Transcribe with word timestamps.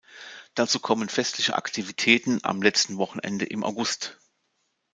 Dazu 0.55 0.79
kommen 0.79 1.09
festliche 1.09 1.53
Aktivitäten 1.55 2.39
am 2.41 2.63
letzten 2.63 2.97
Wochenende 2.97 3.45
im 3.45 3.63
August. 3.63 4.17